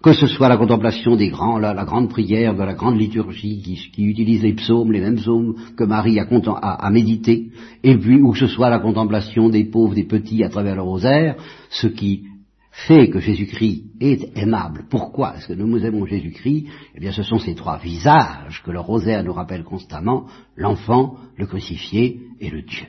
que 0.02 0.12
ce 0.14 0.26
soit 0.26 0.48
la 0.48 0.56
contemplation 0.56 1.16
des 1.16 1.28
grands, 1.28 1.58
la, 1.58 1.84
grande 1.84 2.08
prière 2.08 2.54
de 2.54 2.62
la 2.62 2.74
grande 2.74 2.98
liturgie 2.98 3.60
qui, 3.92 4.04
utilise 4.04 4.42
les 4.42 4.54
psaumes, 4.54 4.92
les 4.92 5.00
mêmes 5.00 5.16
psaumes 5.16 5.56
que 5.76 5.84
Marie 5.84 6.18
a, 6.18 6.24
à 6.24 6.90
méditer, 6.90 7.50
et 7.82 7.96
puis 7.98 8.20
ou 8.20 8.32
que 8.32 8.38
ce 8.38 8.46
soit 8.46 8.70
la 8.70 8.78
contemplation 8.78 9.50
des 9.50 9.64
pauvres, 9.64 9.94
des 9.94 10.04
petits 10.04 10.42
à 10.42 10.48
travers 10.48 10.76
le 10.76 10.82
rosaire, 10.82 11.36
ce 11.68 11.86
qui 11.86 12.24
fait 12.70 13.10
que 13.10 13.18
Jésus-Christ 13.18 13.84
est 14.00 14.36
aimable. 14.38 14.86
Pourquoi 14.88 15.36
est-ce 15.36 15.48
que 15.48 15.52
nous 15.52 15.84
aimons 15.84 16.06
Jésus-Christ? 16.06 16.66
Eh 16.94 17.00
bien, 17.00 17.12
ce 17.12 17.22
sont 17.22 17.38
ces 17.38 17.54
trois 17.54 17.78
visages 17.78 18.62
que 18.64 18.70
le 18.70 18.80
rosaire 18.80 19.22
nous 19.22 19.32
rappelle 19.32 19.64
constamment, 19.64 20.26
l'enfant, 20.56 21.16
le 21.36 21.46
crucifié 21.46 22.20
et 22.40 22.48
le 22.48 22.62
Dieu. 22.62 22.86